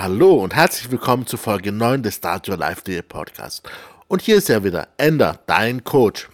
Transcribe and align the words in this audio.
Hallo 0.00 0.44
und 0.44 0.54
herzlich 0.54 0.92
willkommen 0.92 1.26
zu 1.26 1.36
Folge 1.36 1.72
9 1.72 2.04
des 2.04 2.14
Start 2.14 2.48
Your 2.48 2.56
Life 2.56 2.84
Day 2.84 3.02
Podcast. 3.02 3.68
Und 4.06 4.22
hier 4.22 4.36
ist 4.36 4.48
er 4.48 4.62
wieder, 4.62 4.86
Ender, 4.96 5.40
dein 5.48 5.82
Coach. 5.82 6.28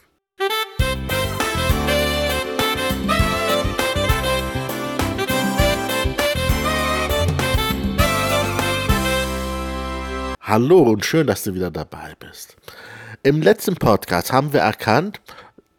Hallo 10.43 10.83
und 10.83 11.07
schön, 11.07 11.27
dass 11.27 11.45
du 11.45 11.55
wieder 11.55 11.71
dabei 11.71 12.13
bist. 12.21 12.59
Im 13.23 13.41
letzten 13.41 13.77
Podcast 13.77 14.31
haben 14.31 14.53
wir 14.53 14.61
erkannt, 14.61 15.23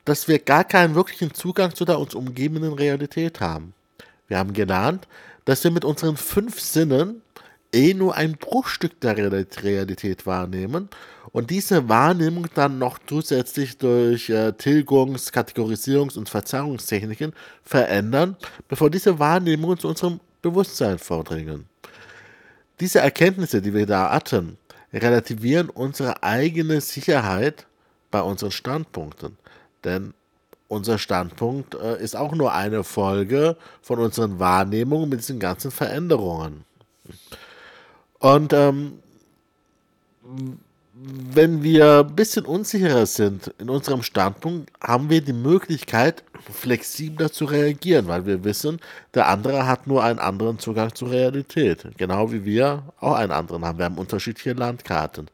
dass 0.05 0.27
wir 0.27 0.39
gar 0.39 0.63
keinen 0.63 0.95
wirklichen 0.95 1.35
Zugang 1.35 1.75
zu 1.75 1.85
der 1.85 1.99
uns 1.99 2.15
umgebenden 2.15 2.73
Realität 2.73 3.41
haben. 3.41 3.75
Wir 4.27 4.39
haben 4.39 4.53
gelernt, 4.53 5.07
dass 5.45 5.63
wir 5.63 5.69
mit 5.69 5.85
unseren 5.85 6.17
fünf 6.17 6.59
Sinnen 6.59 7.21
eh 7.75 7.93
nur 7.93 8.15
ein 8.15 8.37
Bruchstück 8.37 8.99
der 9.01 9.17
Realität 9.17 10.25
wahrnehmen 10.25 10.89
und 11.31 11.49
diese 11.49 11.89
Wahrnehmung 11.89 12.47
dann 12.55 12.79
noch 12.79 12.97
zusätzlich 13.05 13.77
durch 13.77 14.29
äh, 14.29 14.53
Tilgungs-, 14.53 15.33
Kategorisierungs- 15.33 16.17
und 16.17 16.29
Verzerrungstechniken 16.29 17.33
verändern, 17.63 18.37
bevor 18.69 18.89
diese 18.89 19.19
Wahrnehmungen 19.19 19.77
zu 19.77 19.89
unserem 19.89 20.21
Bewusstsein 20.41 20.97
vordringen. 20.97 21.65
Diese 22.79 22.99
Erkenntnisse, 22.99 23.61
die 23.61 23.73
wir 23.73 23.85
da 23.85 24.11
hatten, 24.11 24.57
relativieren 24.93 25.69
unsere 25.69 26.23
eigene 26.23 26.79
Sicherheit 26.79 27.65
bei 28.11 28.21
unseren 28.21 28.51
Standpunkten. 28.51 29.37
Denn 29.83 30.13
unser 30.67 30.97
Standpunkt 30.97 31.75
äh, 31.75 32.01
ist 32.01 32.15
auch 32.15 32.33
nur 32.33 32.53
eine 32.53 32.83
Folge 32.83 33.57
von 33.81 33.99
unseren 33.99 34.39
Wahrnehmungen 34.39 35.09
mit 35.09 35.19
diesen 35.19 35.39
ganzen 35.39 35.71
Veränderungen. 35.71 36.63
Und 38.25 38.53
ähm, 38.53 38.97
wenn 40.23 41.61
wir 41.61 41.99
ein 41.99 42.15
bisschen 42.15 42.45
unsicherer 42.45 43.05
sind 43.05 43.53
in 43.59 43.69
unserem 43.69 44.01
Standpunkt, 44.01 44.71
haben 44.81 45.11
wir 45.11 45.21
die 45.21 45.31
Möglichkeit, 45.31 46.23
flexibler 46.51 47.31
zu 47.31 47.45
reagieren, 47.45 48.07
weil 48.07 48.25
wir 48.25 48.43
wissen, 48.43 48.79
der 49.13 49.27
andere 49.27 49.67
hat 49.67 49.85
nur 49.85 50.03
einen 50.03 50.17
anderen 50.17 50.57
Zugang 50.57 50.95
zur 50.95 51.11
Realität. 51.11 51.85
Genau 51.97 52.31
wie 52.31 52.45
wir 52.45 52.81
auch 52.99 53.13
einen 53.13 53.31
anderen 53.31 53.63
haben. 53.63 53.77
Wir 53.77 53.85
haben 53.85 53.99
unterschiedliche 53.99 54.53
Landkarten. 54.53 55.29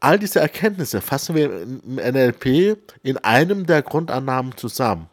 All 0.00 0.18
diese 0.18 0.40
Erkenntnisse 0.40 1.00
fassen 1.00 1.36
wir 1.36 1.62
im 1.62 1.94
NLP 1.94 2.76
in 3.04 3.18
einem 3.18 3.66
der 3.66 3.82
Grundannahmen 3.82 4.56
zusammen. 4.56 5.08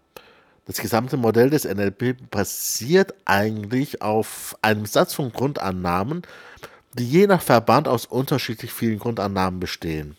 Das 0.68 0.80
gesamte 0.80 1.16
Modell 1.16 1.50
des 1.50 1.64
NLP 1.64 2.30
basiert 2.30 3.16
eigentlich 3.23 4.02
auf 4.02 4.58
einem 4.62 4.86
Satz 4.86 5.14
von 5.14 5.32
Grundannahmen, 5.32 6.24
die 6.94 7.09
je 7.09 7.26
nach 7.26 7.42
Verband 7.42 7.88
aus 7.88 8.06
unterschiedlich 8.06 8.74
vielen 8.74 9.00
Grundannahmen 9.00 9.62
bestehen. 9.62 10.18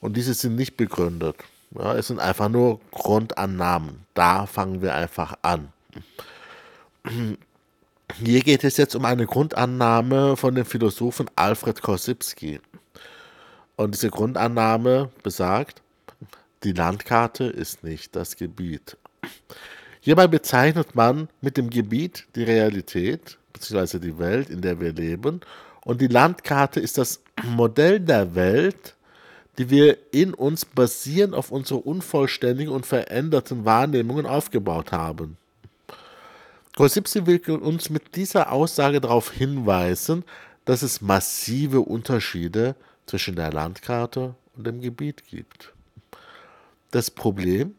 Und 0.00 0.16
diese 0.16 0.34
sind 0.34 0.56
nicht 0.56 0.76
begründet. 0.76 1.36
Ja, 1.70 1.94
es 1.94 2.08
sind 2.08 2.18
einfach 2.18 2.48
nur 2.48 2.80
Grundannahmen. 2.90 4.04
Da 4.14 4.46
fangen 4.46 4.82
wir 4.82 4.94
einfach 4.94 5.34
an. 5.42 5.72
Hier 8.18 8.40
geht 8.42 8.64
es 8.64 8.76
jetzt 8.76 8.96
um 8.96 9.04
eine 9.04 9.26
Grundannahme 9.26 10.36
von 10.36 10.56
dem 10.56 10.64
Philosophen 10.64 11.30
Alfred 11.36 11.80
Korsipski. 11.82 12.60
Und 13.76 13.94
diese 13.94 14.10
Grundannahme 14.10 15.10
besagt, 15.22 15.82
die 16.64 16.72
Landkarte 16.72 17.44
ist 17.44 17.84
nicht 17.84 18.16
das 18.16 18.36
Gebiet. 18.36 18.96
Hierbei 20.04 20.26
bezeichnet 20.26 20.94
man 20.94 21.30
mit 21.40 21.56
dem 21.56 21.70
Gebiet 21.70 22.26
die 22.36 22.42
Realität 22.42 23.38
bzw. 23.54 23.98
die 23.98 24.18
Welt, 24.18 24.50
in 24.50 24.60
der 24.60 24.78
wir 24.78 24.92
leben. 24.92 25.40
Und 25.82 26.02
die 26.02 26.08
Landkarte 26.08 26.78
ist 26.78 26.98
das 26.98 27.22
Modell 27.42 28.00
der 28.00 28.34
Welt, 28.34 28.96
die 29.56 29.70
wir 29.70 29.96
in 30.12 30.34
uns 30.34 30.66
basierend 30.66 31.32
auf 31.32 31.50
unsere 31.50 31.80
unvollständigen 31.80 32.70
und 32.70 32.84
veränderten 32.84 33.64
Wahrnehmungen 33.64 34.26
aufgebaut 34.26 34.92
haben. 34.92 35.38
Korsipsi 36.76 37.24
will 37.24 37.40
uns 37.52 37.88
mit 37.88 38.14
dieser 38.14 38.52
Aussage 38.52 39.00
darauf 39.00 39.30
hinweisen, 39.30 40.22
dass 40.66 40.82
es 40.82 41.00
massive 41.00 41.80
Unterschiede 41.80 42.74
zwischen 43.06 43.36
der 43.36 43.54
Landkarte 43.54 44.34
und 44.54 44.66
dem 44.66 44.82
Gebiet 44.82 45.24
gibt. 45.26 45.72
Das 46.90 47.10
Problem 47.10 47.74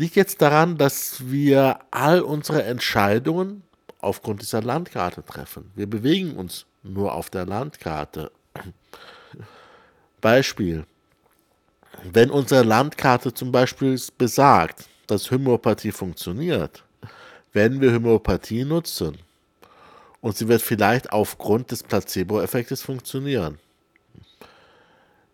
liegt 0.00 0.16
jetzt 0.16 0.40
daran, 0.40 0.78
dass 0.78 1.30
wir 1.30 1.78
all 1.90 2.22
unsere 2.22 2.64
Entscheidungen 2.64 3.62
aufgrund 4.00 4.40
dieser 4.40 4.62
Landkarte 4.62 5.22
treffen. 5.24 5.70
Wir 5.74 5.88
bewegen 5.88 6.36
uns 6.36 6.64
nur 6.82 7.12
auf 7.14 7.28
der 7.30 7.44
Landkarte. 7.44 8.32
Beispiel. 10.20 10.84
Wenn 12.10 12.30
unsere 12.30 12.62
Landkarte 12.62 13.34
zum 13.34 13.52
Beispiel 13.52 14.00
besagt, 14.16 14.86
dass 15.06 15.30
Homöopathie 15.30 15.92
funktioniert, 15.92 16.82
werden 17.52 17.80
wir 17.80 17.92
Homöopathie 17.92 18.64
nutzen. 18.64 19.18
Und 20.22 20.36
sie 20.36 20.48
wird 20.48 20.62
vielleicht 20.62 21.12
aufgrund 21.12 21.70
des 21.72 21.82
Placebo-Effektes 21.82 22.82
funktionieren. 22.82 23.58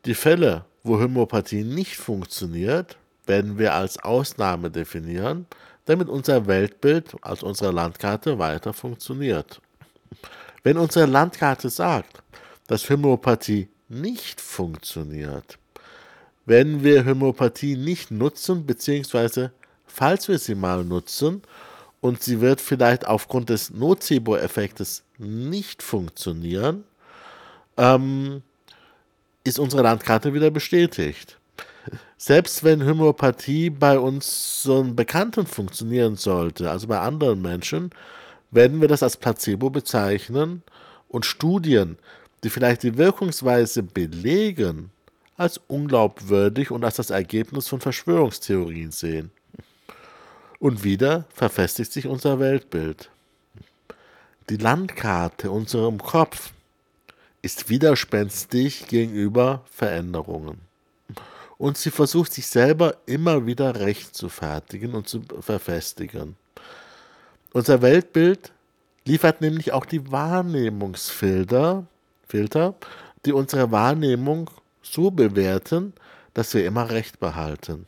Die 0.06 0.15
Fälle, 0.15 0.65
wo 0.83 0.98
Homöopathie 0.98 1.62
nicht 1.62 1.97
funktioniert, 1.97 2.97
werden 3.27 3.59
wir 3.59 3.75
als 3.75 3.99
Ausnahme 3.99 4.71
definieren, 4.71 5.47
damit 5.85 6.09
unser 6.09 6.47
Weltbild 6.47 7.15
als 7.23 7.43
unsere 7.43 7.73
Landkarte 7.73 8.39
weiter 8.39 8.73
funktioniert. 8.73 9.61
Wenn 10.63 10.79
unsere 10.79 11.07
Landkarte 11.07 11.71
sagt, 11.71 12.23
dass 12.67 12.89
Homöopathie 12.91 13.69
nicht 13.89 14.41
funktioniert, 14.41 15.59
werden 16.45 16.83
wir 16.83 17.05
Homöopathie 17.05 17.77
nicht 17.77 18.11
nutzen, 18.11 18.67
beziehungsweise 18.67 19.53
falls 19.87 20.29
wir 20.29 20.39
sie 20.39 20.55
mal 20.55 20.85
nutzen 20.85 21.43
und 22.01 22.23
sie 22.23 22.41
wird 22.41 22.61
vielleicht 22.61 23.07
aufgrund 23.07 23.49
des 23.49 23.71
Nocebo-Effektes 23.71 25.05
nicht 25.19 25.83
funktionieren, 25.83 26.85
ähm, 27.77 28.43
ist 29.45 29.59
unsere 29.59 29.83
Landkarte 29.83 30.35
wieder 30.35 30.51
bestätigt. 30.51 31.39
Selbst 32.17 32.65
wenn 32.65 32.87
Homöopathie 32.87 33.71
bei 33.71 33.99
uns 33.99 34.63
so 34.63 34.81
einen 34.81 34.97
Bekannten 34.97 35.47
funktionieren 35.47 36.17
sollte, 36.17 36.71
also 36.71 36.87
bei 36.87 36.99
anderen 36.99 37.43
Menschen, 37.43 37.91
werden 38.51 38.81
wir 38.81 38.89
das 38.89 39.03
als 39.03 39.17
Placebo 39.17 39.71
bezeichnen 39.71 40.63
und 41.09 41.27
Studien, 41.27 41.99
die 42.45 42.51
vielleicht 42.51 42.83
die 42.83 42.97
Wirkungsweise 42.97 43.83
belegen, 43.83 44.91
als 45.37 45.61
unglaubwürdig 45.69 46.71
und 46.71 46.85
als 46.85 46.97
das 46.97 47.11
Ergebnis 47.11 47.69
von 47.69 47.81
Verschwörungstheorien 47.81 48.91
sehen. 48.91 49.31
Und 50.59 50.83
wieder 50.83 51.27
verfestigt 51.35 51.93
sich 51.93 52.07
unser 52.07 52.41
Weltbild. 52.41 53.11
Die 54.49 54.57
Landkarte 54.57 55.51
unserem 55.51 55.99
Kopf 55.99 56.53
ist 57.43 57.69
widerspenstig 57.69 58.87
gegenüber 58.89 59.63
Veränderungen. 59.71 60.66
Und 61.59 61.78
sie 61.78 61.91
versucht 61.91 62.33
sich 62.33 62.47
selber 62.47 62.97
immer 63.06 63.47
wieder 63.47 63.81
recht 63.81 64.15
zu 64.15 64.28
fertigen 64.28 64.94
und 64.94 65.09
zu 65.09 65.22
verfestigen. 65.41 66.37
Unser 67.53 67.81
Weltbild 67.81 68.53
liefert 69.06 69.41
nämlich 69.41 69.72
auch 69.72 69.87
die 69.87 70.11
Wahrnehmungsfilter, 70.11 71.87
Filter, 72.28 72.75
die 73.25 73.33
unsere 73.33 73.71
Wahrnehmung 73.71 74.50
so 74.83 75.11
bewerten, 75.11 75.95
dass 76.34 76.53
wir 76.55 76.66
immer 76.66 76.91
recht 76.91 77.19
behalten. 77.19 77.87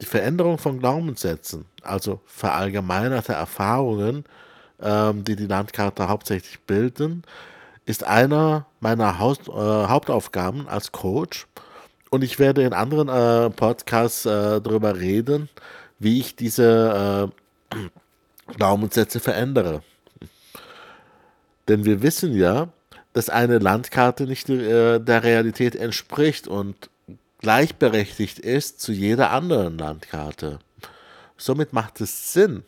Die 0.00 0.06
Veränderung 0.06 0.58
von 0.58 0.78
Glaubenssätzen, 0.78 1.64
also 1.82 2.20
verallgemeinerte 2.26 3.32
Erfahrungen, 3.32 4.24
ähm, 4.80 5.24
die 5.24 5.36
die 5.36 5.46
Landkarte 5.46 6.08
hauptsächlich 6.08 6.60
bilden, 6.60 7.22
ist 7.86 8.04
einer 8.04 8.66
meiner 8.80 9.18
Haus, 9.18 9.38
äh, 9.48 9.52
Hauptaufgaben 9.52 10.68
als 10.68 10.92
Coach. 10.92 11.46
Und 12.16 12.22
ich 12.22 12.38
werde 12.38 12.62
in 12.62 12.72
anderen 12.72 13.10
äh, 13.10 13.50
Podcasts 13.50 14.24
äh, 14.24 14.58
darüber 14.62 14.98
reden, 14.98 15.50
wie 15.98 16.18
ich 16.18 16.34
diese 16.34 17.30
äh, 17.70 18.54
Glaubenssätze 18.54 19.20
verändere. 19.20 19.82
Denn 21.68 21.84
wir 21.84 22.00
wissen 22.00 22.34
ja, 22.34 22.68
dass 23.12 23.28
eine 23.28 23.58
Landkarte 23.58 24.24
nicht 24.24 24.48
äh, 24.48 24.98
der 24.98 25.24
Realität 25.24 25.76
entspricht 25.76 26.48
und 26.48 26.88
gleichberechtigt 27.40 28.38
ist 28.38 28.80
zu 28.80 28.92
jeder 28.92 29.30
anderen 29.30 29.76
Landkarte. 29.76 30.60
Somit 31.36 31.74
macht 31.74 32.00
es 32.00 32.32
Sinn, 32.32 32.64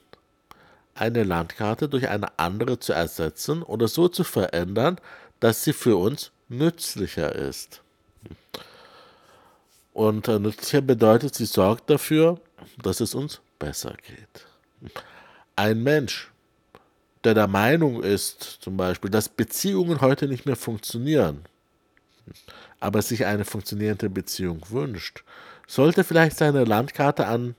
eine 0.94 1.24
Landkarte 1.24 1.88
durch 1.88 2.10
eine 2.10 2.38
andere 2.38 2.80
zu 2.80 2.92
ersetzen 2.92 3.62
oder 3.62 3.88
so 3.88 4.08
zu 4.08 4.24
verändern, 4.24 4.98
dass 5.40 5.64
sie 5.64 5.72
für 5.72 5.96
uns 5.96 6.32
nützlicher 6.50 7.34
ist. 7.34 7.80
Und 9.98 10.28
äh, 10.28 10.38
nützlicher 10.38 10.80
bedeutet, 10.80 11.34
sie 11.34 11.44
sorgt 11.44 11.90
dafür, 11.90 12.38
dass 12.80 13.00
es 13.00 13.16
uns 13.16 13.40
besser 13.58 13.96
geht. 14.06 14.92
Ein 15.56 15.82
Mensch, 15.82 16.30
der 17.24 17.34
der 17.34 17.48
Meinung 17.48 18.04
ist, 18.04 18.58
zum 18.60 18.76
Beispiel, 18.76 19.10
dass 19.10 19.28
Beziehungen 19.28 20.00
heute 20.00 20.28
nicht 20.28 20.46
mehr 20.46 20.54
funktionieren, 20.54 21.40
aber 22.78 23.02
sich 23.02 23.26
eine 23.26 23.44
funktionierende 23.44 24.08
Beziehung 24.08 24.62
wünscht, 24.68 25.24
sollte 25.66 26.04
vielleicht 26.04 26.36
seine 26.36 26.62
Landkarte 26.62 27.26
an 27.26 27.56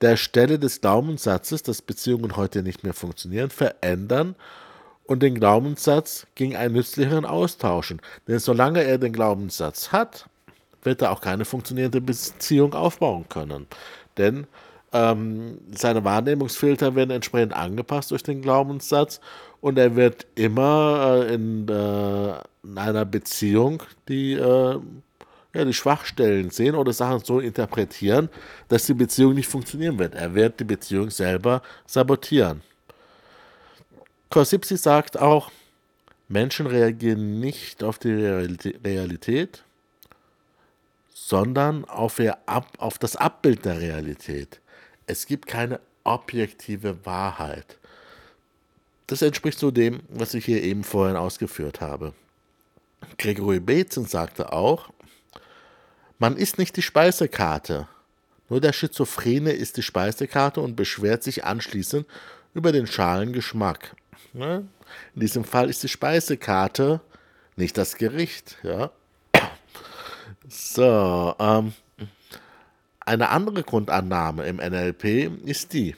der 0.00 0.16
Stelle 0.16 0.58
des 0.58 0.80
Glaubenssatzes, 0.80 1.62
dass 1.62 1.80
Beziehungen 1.80 2.34
heute 2.34 2.64
nicht 2.64 2.82
mehr 2.82 2.92
funktionieren, 2.92 3.50
verändern 3.50 4.34
und 5.04 5.22
den 5.22 5.36
Glaubenssatz 5.36 6.26
gegen 6.34 6.56
einen 6.56 6.74
nützlicheren 6.74 7.24
austauschen. 7.24 8.02
Denn 8.26 8.40
solange 8.40 8.82
er 8.82 8.98
den 8.98 9.12
Glaubenssatz 9.12 9.92
hat, 9.92 10.28
wird 10.82 11.02
er 11.02 11.12
auch 11.12 11.20
keine 11.20 11.44
funktionierende 11.44 12.00
Beziehung 12.00 12.74
aufbauen 12.74 13.26
können. 13.28 13.66
Denn 14.16 14.46
ähm, 14.92 15.58
seine 15.70 16.04
Wahrnehmungsfilter 16.04 16.94
werden 16.94 17.10
entsprechend 17.10 17.52
angepasst 17.52 18.10
durch 18.10 18.22
den 18.22 18.40
Glaubenssatz 18.40 19.20
und 19.60 19.78
er 19.78 19.96
wird 19.96 20.26
immer 20.34 21.24
äh, 21.28 21.34
in, 21.34 21.68
äh, 21.68 22.38
in, 22.62 22.78
einer 22.78 23.04
Beziehung 23.04 23.82
die, 24.08 24.32
äh, 24.32 24.78
ja, 25.54 25.64
die 25.64 25.74
Schwachstellen 25.74 26.50
sehen 26.50 26.74
oder 26.74 26.92
Sachen 26.92 27.22
so 27.24 27.40
interpretieren, 27.40 28.30
dass 28.68 28.86
die 28.86 28.94
Beziehung 28.94 29.34
nicht 29.34 29.48
funktionieren 29.48 29.98
wird. 29.98 30.14
Er 30.14 30.34
wird 30.34 30.58
die 30.60 30.64
Beziehung 30.64 31.10
selber 31.10 31.62
sabotieren. 31.86 32.62
Korsipsi 34.30 34.76
sagt 34.76 35.18
auch, 35.18 35.50
Menschen 36.28 36.66
reagieren 36.66 37.40
nicht 37.40 37.82
auf 37.82 37.98
die 37.98 38.12
Realität, 38.12 39.64
sondern 41.28 41.84
auf, 41.84 42.18
Ab 42.46 42.72
auf 42.78 42.96
das 42.96 43.14
Abbild 43.14 43.66
der 43.66 43.82
Realität. 43.82 44.62
Es 45.06 45.26
gibt 45.26 45.46
keine 45.46 45.78
objektive 46.02 47.04
Wahrheit. 47.04 47.76
Das 49.08 49.20
entspricht 49.20 49.58
so 49.58 49.70
dem, 49.70 50.00
was 50.08 50.32
ich 50.32 50.46
hier 50.46 50.62
eben 50.62 50.84
vorhin 50.84 51.16
ausgeführt 51.16 51.82
habe. 51.82 52.14
Gregory 53.18 53.60
Bateson 53.60 54.06
sagte 54.06 54.54
auch, 54.54 54.88
man 56.18 56.34
ist 56.34 56.56
nicht 56.56 56.78
die 56.78 56.82
Speisekarte. 56.82 57.88
Nur 58.48 58.62
der 58.62 58.72
Schizophrene 58.72 59.52
ist 59.52 59.76
die 59.76 59.82
Speisekarte 59.82 60.62
und 60.62 60.76
beschwert 60.76 61.22
sich 61.22 61.44
anschließend 61.44 62.06
über 62.54 62.72
den 62.72 62.86
schalen 62.86 63.34
Geschmack. 63.34 63.94
Ne? 64.32 64.66
In 65.14 65.20
diesem 65.20 65.44
Fall 65.44 65.68
ist 65.68 65.82
die 65.82 65.88
Speisekarte 65.88 67.02
nicht 67.56 67.76
das 67.76 67.96
Gericht. 67.96 68.56
Ja? 68.62 68.92
So, 70.50 71.34
ähm, 71.38 71.74
eine 73.00 73.28
andere 73.28 73.62
Grundannahme 73.62 74.46
im 74.46 74.56
NLP 74.56 75.44
ist 75.44 75.74
die, 75.74 75.94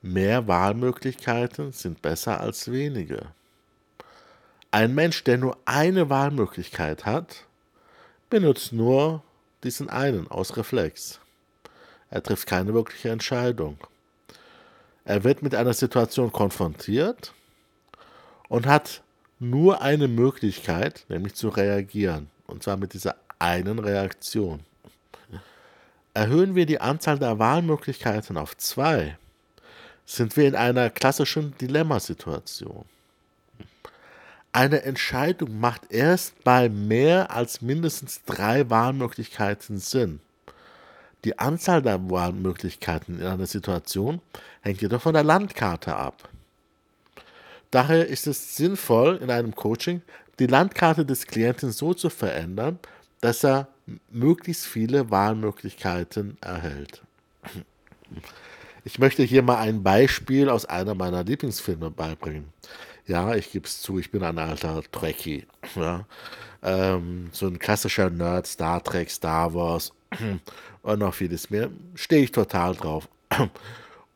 mehr 0.00 0.48
Wahlmöglichkeiten 0.48 1.70
sind 1.70 2.02
besser 2.02 2.40
als 2.40 2.72
wenige. 2.72 3.26
Ein 4.72 4.96
Mensch, 4.96 5.22
der 5.22 5.38
nur 5.38 5.56
eine 5.66 6.10
Wahlmöglichkeit 6.10 7.06
hat, 7.06 7.46
benutzt 8.28 8.72
nur 8.72 9.22
diesen 9.62 9.88
einen 9.88 10.28
aus 10.28 10.56
Reflex. 10.56 11.20
Er 12.10 12.24
trifft 12.24 12.48
keine 12.48 12.74
wirkliche 12.74 13.10
Entscheidung. 13.10 13.78
Er 15.04 15.22
wird 15.22 15.42
mit 15.42 15.54
einer 15.54 15.74
Situation 15.74 16.32
konfrontiert 16.32 17.32
und 18.48 18.66
hat 18.66 19.02
nur 19.38 19.80
eine 19.80 20.08
Möglichkeit, 20.08 21.04
nämlich 21.08 21.34
zu 21.34 21.48
reagieren. 21.48 22.31
Und 22.52 22.62
zwar 22.62 22.76
mit 22.76 22.92
dieser 22.92 23.16
einen 23.38 23.78
Reaktion. 23.78 24.60
Erhöhen 26.14 26.54
wir 26.54 26.66
die 26.66 26.80
Anzahl 26.80 27.18
der 27.18 27.38
Wahlmöglichkeiten 27.38 28.36
auf 28.36 28.56
zwei, 28.58 29.16
sind 30.04 30.36
wir 30.36 30.46
in 30.46 30.54
einer 30.54 30.90
klassischen 30.90 31.56
Dilemmasituation. 31.58 32.84
Eine 34.52 34.82
Entscheidung 34.82 35.58
macht 35.58 35.90
erst 35.90 36.44
bei 36.44 36.68
mehr 36.68 37.30
als 37.30 37.62
mindestens 37.62 38.20
drei 38.26 38.68
Wahlmöglichkeiten 38.68 39.78
Sinn. 39.78 40.20
Die 41.24 41.38
Anzahl 41.38 41.80
der 41.80 42.10
Wahlmöglichkeiten 42.10 43.20
in 43.20 43.26
einer 43.26 43.46
Situation 43.46 44.20
hängt 44.60 44.82
jedoch 44.82 45.00
von 45.00 45.14
der 45.14 45.24
Landkarte 45.24 45.96
ab. 45.96 46.28
Daher 47.72 48.06
ist 48.06 48.26
es 48.26 48.54
sinnvoll, 48.54 49.16
in 49.22 49.30
einem 49.30 49.56
Coaching 49.56 50.02
die 50.38 50.46
Landkarte 50.46 51.06
des 51.06 51.26
Klienten 51.26 51.72
so 51.72 51.94
zu 51.94 52.10
verändern, 52.10 52.78
dass 53.20 53.44
er 53.44 53.68
möglichst 54.10 54.66
viele 54.66 55.10
Wahlmöglichkeiten 55.10 56.36
erhält. 56.42 57.02
Ich 58.84 58.98
möchte 58.98 59.22
hier 59.22 59.42
mal 59.42 59.56
ein 59.56 59.82
Beispiel 59.82 60.50
aus 60.50 60.66
einer 60.66 60.94
meiner 60.94 61.24
Lieblingsfilme 61.24 61.90
beibringen. 61.90 62.52
Ja, 63.06 63.34
ich 63.34 63.50
gebe 63.50 63.66
es 63.66 63.80
zu, 63.80 63.98
ich 63.98 64.10
bin 64.10 64.22
ein 64.22 64.38
alter 64.38 64.82
Trekkie. 64.92 65.46
Ja. 65.74 66.04
Ähm, 66.62 67.30
so 67.32 67.46
ein 67.46 67.58
klassischer 67.58 68.10
Nerd, 68.10 68.46
Star 68.46 68.84
Trek, 68.84 69.10
Star 69.10 69.54
Wars 69.54 69.92
und 70.82 70.98
noch 70.98 71.14
vieles 71.14 71.48
mehr. 71.48 71.70
Stehe 71.94 72.22
ich 72.22 72.32
total 72.32 72.74
drauf. 72.74 73.08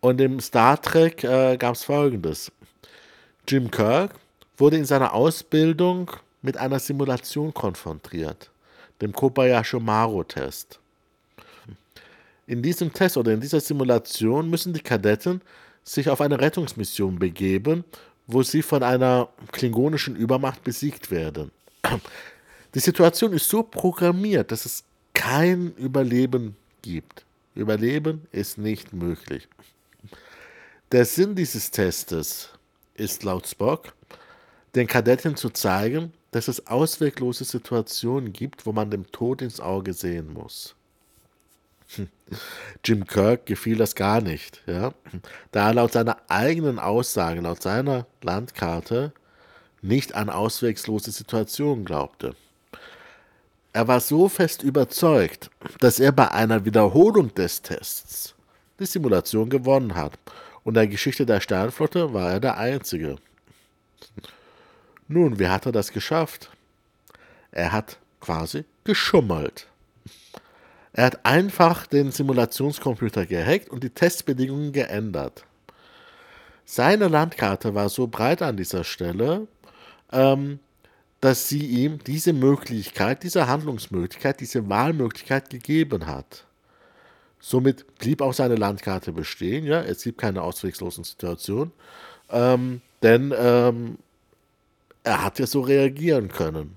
Und 0.00 0.20
im 0.20 0.40
Star 0.40 0.80
Trek 0.80 1.24
äh, 1.24 1.56
gab 1.56 1.74
es 1.74 1.84
folgendes. 1.84 2.52
Jim 3.48 3.70
Kirk 3.70 4.12
wurde 4.56 4.76
in 4.76 4.84
seiner 4.84 5.14
Ausbildung 5.14 6.10
mit 6.42 6.56
einer 6.56 6.80
Simulation 6.80 7.54
konfrontiert, 7.54 8.50
dem 9.00 9.12
Kobayashi 9.12 9.78
Maru-Test. 9.78 10.80
In 12.48 12.62
diesem 12.62 12.92
Test 12.92 13.16
oder 13.16 13.32
in 13.32 13.40
dieser 13.40 13.60
Simulation 13.60 14.50
müssen 14.50 14.72
die 14.72 14.80
Kadetten 14.80 15.42
sich 15.84 16.08
auf 16.08 16.20
eine 16.20 16.40
Rettungsmission 16.40 17.18
begeben, 17.18 17.84
wo 18.26 18.42
sie 18.42 18.62
von 18.62 18.82
einer 18.82 19.28
klingonischen 19.52 20.16
Übermacht 20.16 20.64
besiegt 20.64 21.10
werden. 21.10 21.52
Die 22.74 22.80
Situation 22.80 23.32
ist 23.32 23.48
so 23.48 23.62
programmiert, 23.62 24.50
dass 24.50 24.66
es 24.66 24.82
kein 25.14 25.72
Überleben 25.76 26.56
gibt. 26.82 27.24
Überleben 27.54 28.26
ist 28.32 28.58
nicht 28.58 28.92
möglich. 28.92 29.48
Der 30.92 31.04
Sinn 31.04 31.34
dieses 31.34 31.70
Testes 31.70 32.50
ist 32.98 33.22
laut 33.22 33.46
Spock, 33.46 33.94
den 34.74 34.86
Kadetten 34.86 35.36
zu 35.36 35.50
zeigen, 35.50 36.12
dass 36.30 36.48
es 36.48 36.66
ausweglose 36.66 37.44
Situationen 37.44 38.32
gibt, 38.32 38.66
wo 38.66 38.72
man 38.72 38.90
dem 38.90 39.10
Tod 39.12 39.42
ins 39.42 39.60
Auge 39.60 39.92
sehen 39.92 40.32
muss. 40.32 40.74
Jim 42.84 43.06
Kirk 43.06 43.46
gefiel 43.46 43.76
das 43.76 43.94
gar 43.94 44.20
nicht, 44.20 44.62
ja? 44.66 44.92
da 45.52 45.68
er 45.68 45.74
laut 45.74 45.92
seiner 45.92 46.16
eigenen 46.28 46.78
Aussage, 46.78 47.40
laut 47.40 47.62
seiner 47.62 48.06
Landkarte, 48.22 49.12
nicht 49.82 50.14
an 50.14 50.30
auswegslose 50.30 51.12
Situationen 51.12 51.84
glaubte. 51.84 52.34
Er 53.72 53.88
war 53.88 54.00
so 54.00 54.28
fest 54.28 54.62
überzeugt, 54.62 55.50
dass 55.80 56.00
er 56.00 56.10
bei 56.10 56.30
einer 56.30 56.64
Wiederholung 56.64 57.32
des 57.34 57.62
Tests 57.62 58.34
die 58.80 58.86
Simulation 58.86 59.48
gewonnen 59.48 59.94
hat. 59.94 60.18
Und 60.66 60.74
der 60.74 60.88
Geschichte 60.88 61.24
der 61.24 61.40
Sternflotte 61.40 62.12
war 62.12 62.32
er 62.32 62.40
der 62.40 62.56
Einzige. 62.56 63.18
Nun, 65.06 65.38
wie 65.38 65.46
hat 65.46 65.64
er 65.64 65.70
das 65.70 65.92
geschafft? 65.92 66.50
Er 67.52 67.70
hat 67.70 67.98
quasi 68.20 68.64
geschummelt. 68.82 69.68
Er 70.92 71.04
hat 71.04 71.24
einfach 71.24 71.86
den 71.86 72.10
Simulationscomputer 72.10 73.26
gehackt 73.26 73.70
und 73.70 73.84
die 73.84 73.90
Testbedingungen 73.90 74.72
geändert. 74.72 75.44
Seine 76.64 77.06
Landkarte 77.06 77.76
war 77.76 77.88
so 77.88 78.08
breit 78.08 78.42
an 78.42 78.56
dieser 78.56 78.82
Stelle, 78.82 79.46
ähm, 80.10 80.58
dass 81.20 81.48
sie 81.48 81.64
ihm 81.64 82.02
diese 82.02 82.32
Möglichkeit, 82.32 83.22
diese 83.22 83.46
Handlungsmöglichkeit, 83.46 84.40
diese 84.40 84.68
Wahlmöglichkeit 84.68 85.48
gegeben 85.48 86.08
hat. 86.08 86.45
Somit 87.40 87.98
blieb 87.98 88.20
auch 88.22 88.32
seine 88.32 88.56
Landkarte 88.56 89.12
bestehen. 89.12 89.64
Ja? 89.64 89.82
Es 89.82 90.02
gibt 90.02 90.18
keine 90.18 90.42
ausweglosen 90.42 91.04
Situationen, 91.04 91.72
ähm, 92.30 92.80
denn 93.02 93.32
ähm, 93.36 93.98
er 95.04 95.24
hat 95.24 95.38
ja 95.38 95.46
so 95.46 95.60
reagieren 95.60 96.28
können. 96.28 96.76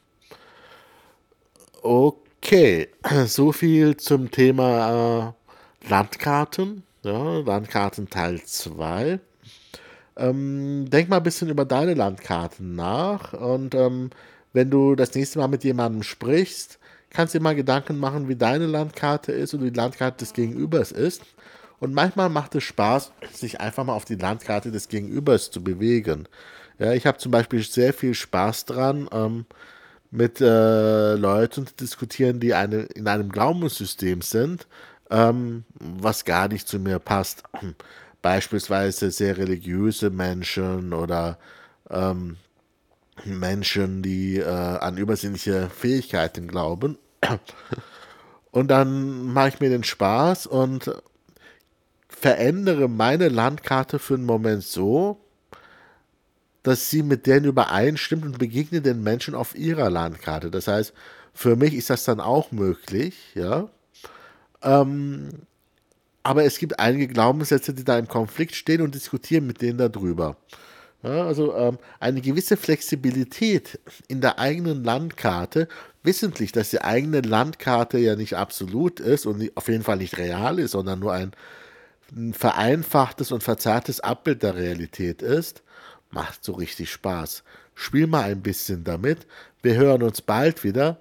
Okay. 1.82 2.89
So 3.25 3.51
viel 3.51 3.98
zum 3.98 4.32
Thema 4.32 5.34
äh, 5.84 5.89
Landkarten. 5.89 6.84
Ja, 7.04 7.39
Landkarten 7.39 8.10
Teil 8.10 8.42
2. 8.44 9.20
Ähm, 10.18 10.89
denk 10.89 11.10
mal 11.10 11.18
ein 11.18 11.24
bisschen 11.24 11.50
über 11.50 11.63
deine 11.63 11.94
Landkarten 11.94 12.75
nach 12.75 13.32
und 13.34 13.74
ähm, 13.74 14.10
wenn 14.51 14.70
du 14.70 14.96
das 14.96 15.13
nächste 15.13 15.39
Mal 15.39 15.48
mit 15.48 15.63
jemandem 15.63 16.04
sprichst, 16.04 16.78
kannst 17.10 17.34
dir 17.34 17.42
mal 17.42 17.56
Gedanken 17.56 17.98
machen, 17.98 18.28
wie 18.28 18.36
deine 18.36 18.66
Landkarte 18.66 19.32
ist 19.32 19.54
und 19.54 19.63
wie 19.63 19.72
die 19.72 19.78
Landkarte 19.78 20.18
des 20.18 20.34
Gegenübers 20.34 20.92
ist. 20.92 21.22
Und 21.80 21.94
manchmal 21.94 22.30
macht 22.30 22.56
es 22.56 22.63
Spaß, 22.63 23.13
sich 23.32 23.62
einfach 23.62 23.86
mal 23.86 23.94
auf 23.94 24.06
die 24.06 24.16
Landkarte 24.16 24.72
des 24.72 24.89
Gegenübers 24.89 25.50
zu 25.50 25.63
bewegen. 25.63 26.28
Ja, 26.78 26.94
ich 26.94 27.06
habe 27.06 27.18
zum 27.18 27.32
Beispiel 27.32 27.63
sehr 27.63 27.94
viel 27.94 28.13
Spaß 28.13 28.66
dran, 28.66 29.10
ähm, 29.12 29.46
mit 30.12 30.42
äh, 30.42 31.16
Leuten 31.16 31.68
zu 31.68 31.74
diskutieren, 31.75 32.39
die 32.39 32.54
eine, 32.54 32.82
in 32.96 33.08
einem 33.08 33.32
Glaubenssystem 33.32 34.22
sind, 34.22 34.68
ähm, 35.10 35.63
was 35.80 36.25
gar 36.25 36.48
nicht 36.48 36.68
zu 36.68 36.80
mir 36.80 37.00
passt. 37.00 37.44
beispielsweise 38.22 39.12
sehr 39.12 39.38
religiöse 39.38 40.10
Menschen 40.10 40.94
oder 40.94 41.38
ähm, 41.89 42.38
Menschen, 43.26 44.02
die 44.02 44.38
äh, 44.38 44.46
an 44.46 44.98
übersinnliche 44.98 45.70
Fähigkeiten 45.70 46.48
glauben. 46.48 46.98
Und 48.52 48.70
dann 48.70 49.32
mache 49.34 49.50
ich 49.50 49.60
mir 49.60 49.70
den 49.70 49.84
Spaß 49.84 50.48
und 50.48 50.92
verändere 52.08 52.88
meine 52.90 53.30
Landkarte 53.30 54.00
für 54.00 54.16
einen 54.16 54.26
Moment 54.26 54.64
so, 54.64 55.20
dass 56.64 56.90
sie 56.90 57.04
mit 57.04 57.26
denen 57.28 57.46
übereinstimmt 57.46 58.26
und 58.26 58.40
begegne 58.40 58.82
den 58.82 59.02
Menschen 59.02 59.36
auf 59.36 59.56
ihrer 59.56 59.90
Landkarte. 59.90 60.52
Das 60.52 60.68
heißt, 60.68 60.94
für 61.34 61.56
mich 61.56 61.74
ist 61.74 61.90
das 61.90 62.04
dann 62.04 62.20
auch 62.20 62.52
möglich, 62.52 63.16
ja. 63.36 63.70
Ähm, 64.62 65.30
aber 66.24 66.44
es 66.44 66.58
gibt 66.58 66.80
einige 66.80 67.08
Glaubenssätze, 67.08 67.74
die 67.74 67.86
da 67.86 67.98
im 67.98 68.08
Konflikt 68.08 68.56
stehen 68.56 68.82
und 68.82 68.94
diskutieren 68.94 69.48
mit 69.48 69.62
denen 69.62 69.78
darüber. 69.78 70.36
Ja, 71.01 71.25
also 71.25 71.56
ähm, 71.56 71.77
eine 72.00 72.20
gewisse 72.20 72.58
Flexibilität 72.58 73.79
in 74.10 74.20
der 74.20 74.38
eigenen 74.38 74.84
Landkarte, 74.84 75.70
wissentlich, 76.03 76.51
dass 76.51 76.72
die 76.72 76.82
eigene 76.82 77.22
Landkarte 77.22 77.98
ja 78.00 78.15
nicht 78.15 78.36
absolut 78.36 79.00
ist 79.00 79.25
und 79.25 79.50
auf 79.56 79.70
jeden 79.70 79.84
Fall 79.84 79.98
nicht 79.98 80.18
real 80.18 80.60
ist, 80.60 80.72
sondern 80.72 81.00
nur 81.00 81.13
ein, 81.13 81.32
ein 82.12 82.34
vereinfachtes 82.34 83.32
und 83.32 83.44
verzerrtes 83.44 84.01
Abbild 84.01 84.44
der 84.44 84.56
Realität 84.56 85.22
ist, 85.22 85.63
macht 86.12 86.44
so 86.44 86.53
richtig 86.53 86.91
Spaß. 86.91 87.44
Spiel 87.75 88.08
mal 88.08 88.24
ein 88.24 88.41
bisschen 88.41 88.84
damit. 88.84 89.25
Wir 89.62 89.75
hören 89.75 90.03
uns 90.03 90.22
bald 90.22 90.65
wieder. 90.65 90.98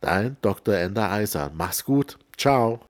Dein 0.00 0.36
Dr. 0.42 0.74
Ender 0.74 1.10
Eisern. 1.12 1.52
Mach's 1.56 1.84
gut. 1.84 2.18
Ciao. 2.36 2.80